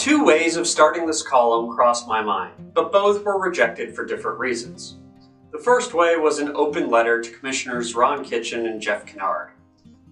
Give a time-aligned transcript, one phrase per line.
[0.00, 4.38] Two ways of starting this column crossed my mind, but both were rejected for different
[4.38, 4.96] reasons.
[5.52, 9.50] The first way was an open letter to Commissioners Ron Kitchen and Jeff Kinnard.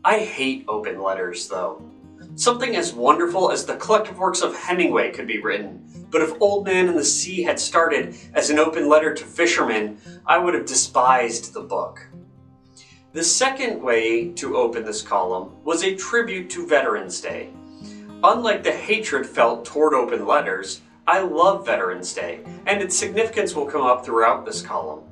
[0.05, 1.83] I hate open letters, though.
[2.35, 6.67] Something as wonderful as the collective works of Hemingway could be written, but if Old
[6.67, 9.97] Man and the Sea had started as an open letter to fishermen,
[10.27, 12.07] I would have despised the book.
[13.15, 17.55] The second way to open this column was a tribute to Veterans Day.
[18.25, 23.67] Unlike the hatred felt toward open letters, I love Veterans Day, and its significance will
[23.67, 25.05] come up throughout this column.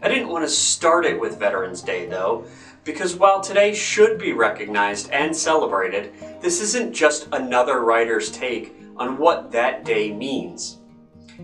[0.00, 2.44] I didn't want to start it with Veterans Day though,
[2.84, 9.18] because while today should be recognized and celebrated, this isn't just another writer's take on
[9.18, 10.78] what that day means.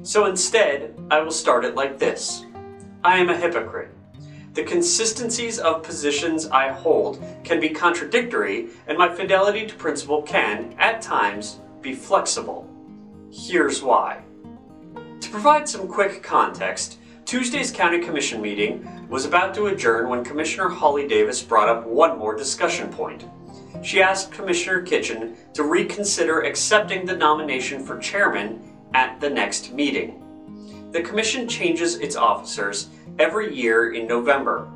[0.05, 2.47] So instead, I will start it like this
[3.03, 3.91] I am a hypocrite.
[4.59, 10.75] The consistencies of positions I hold can be contradictory, and my fidelity to principle can,
[10.81, 12.69] at times, be flexible.
[13.31, 14.23] Here's why.
[15.21, 20.69] To provide some quick context, Tuesday's County Commission meeting was about to adjourn when Commissioner
[20.69, 23.27] Holly Davis brought up one more discussion point.
[23.85, 30.21] She asked Commissioner Kitchen to reconsider accepting the nomination for chairman at the next meeting.
[30.91, 34.67] The Commission changes its officers every year in November.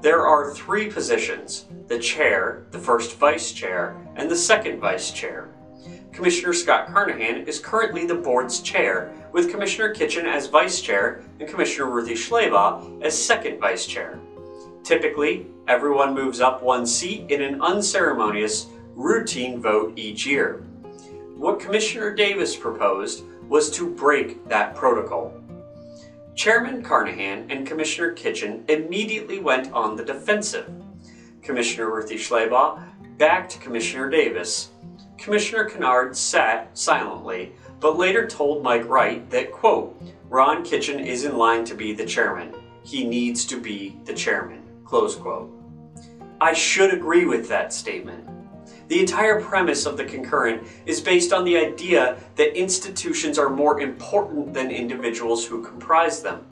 [0.00, 5.48] There are three positions the chair, the first vice chair, and the second vice chair.
[6.12, 11.48] Commissioner Scott Carnahan is currently the board's chair, with Commissioner Kitchen as vice chair and
[11.48, 14.20] Commissioner Ruthie Schleba as second vice chair.
[14.84, 20.62] Typically, everyone moves up one seat in an unceremonious, routine vote each year.
[21.36, 25.30] What Commissioner Davis proposed was to break that protocol.
[26.34, 30.72] Chairman Carnahan and Commissioner Kitchen immediately went on the defensive.
[31.42, 32.82] Commissioner Ruthie Schleba
[33.18, 34.70] backed Commissioner Davis.
[35.18, 41.36] Commissioner Kinnard sat silently, but later told Mike Wright that, quote, Ron Kitchen is in
[41.36, 42.54] line to be the chairman.
[42.84, 45.52] He needs to be the chairman, close quote.
[46.40, 48.31] I should agree with that statement.
[48.88, 53.80] The entire premise of the concurrent is based on the idea that institutions are more
[53.80, 56.46] important than individuals who comprise them.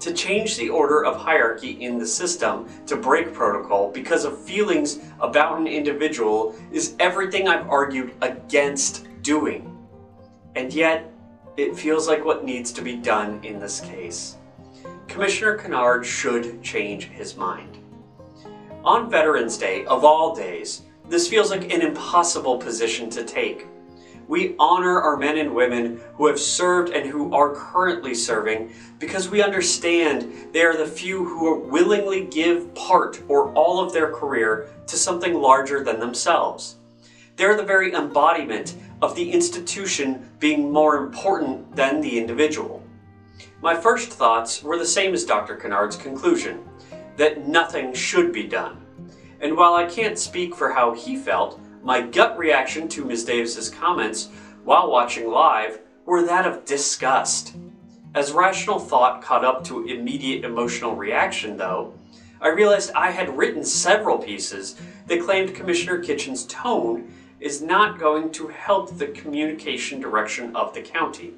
[0.00, 4.98] To change the order of hierarchy in the system to break protocol because of feelings
[5.20, 9.76] about an individual is everything I've argued against doing.
[10.56, 11.12] And yet,
[11.58, 14.36] it feels like what needs to be done in this case.
[15.06, 17.76] Commissioner Kinnard should change his mind.
[18.84, 23.66] On Veterans Day, of all days, this feels like an impossible position to take.
[24.28, 29.28] We honor our men and women who have served and who are currently serving because
[29.28, 34.70] we understand they are the few who willingly give part or all of their career
[34.86, 36.76] to something larger than themselves.
[37.34, 42.84] They're the very embodiment of the institution being more important than the individual.
[43.60, 45.56] My first thoughts were the same as Dr.
[45.56, 46.64] Kinnard's conclusion
[47.16, 48.79] that nothing should be done.
[49.40, 53.24] And while I can't speak for how he felt, my gut reaction to Ms.
[53.24, 54.28] Davis's comments
[54.64, 57.54] while watching live were that of disgust.
[58.14, 61.94] As rational thought caught up to immediate emotional reaction, though,
[62.40, 68.32] I realized I had written several pieces that claimed Commissioner Kitchen's tone is not going
[68.32, 71.32] to help the communication direction of the county.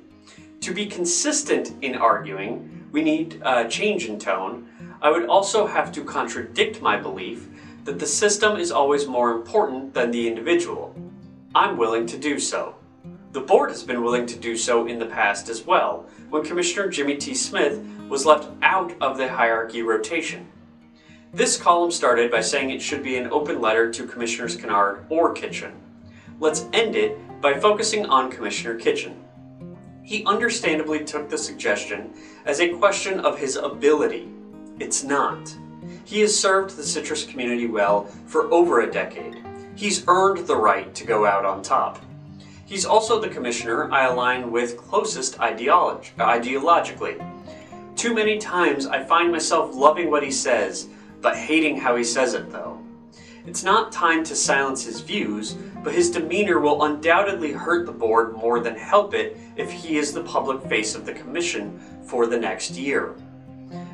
[0.60, 4.68] To be consistent in arguing, we need a change in tone.
[5.00, 7.48] I would also have to contradict my belief
[7.84, 10.94] that the system is always more important than the individual.
[11.54, 12.76] I'm willing to do so.
[13.32, 16.88] The board has been willing to do so in the past as well, when Commissioner
[16.88, 17.34] Jimmie T.
[17.34, 20.46] Smith was left out of the hierarchy rotation.
[21.32, 25.32] This column started by saying it should be an open letter to Commissioners Kinnard or
[25.32, 25.72] Kitchen.
[26.40, 29.24] Let's end it by focusing on Commissioner Kitchen.
[30.02, 32.12] He understandably took the suggestion
[32.44, 34.28] as a question of his ability.
[34.78, 35.56] It's not.
[36.04, 39.36] He has served the citrus community well for over a decade.
[39.74, 41.98] He's earned the right to go out on top.
[42.66, 47.22] He's also the commissioner I align with closest ideolog- ideologically.
[47.96, 50.88] Too many times I find myself loving what he says,
[51.20, 52.80] but hating how he says it though.
[53.46, 58.36] It's not time to silence his views, but his demeanor will undoubtedly hurt the board
[58.36, 62.38] more than help it if he is the public face of the commission for the
[62.38, 63.16] next year.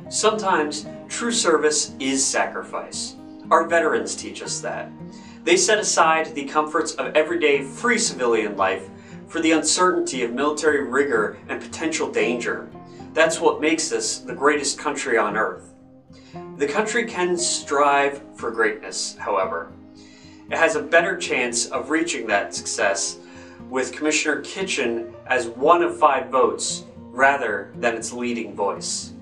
[0.09, 3.15] Sometimes true service is sacrifice.
[3.51, 4.91] Our veterans teach us that.
[5.43, 8.89] They set aside the comforts of everyday free civilian life
[9.27, 12.71] for the uncertainty of military rigor and potential danger.
[13.13, 15.75] That's what makes us the greatest country on earth.
[16.57, 19.71] The country can strive for greatness, however.
[20.49, 23.19] It has a better chance of reaching that success
[23.69, 29.13] with Commissioner Kitchen as one of five votes rather than its leading voice.